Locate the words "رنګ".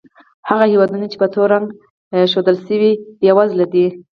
1.53-1.67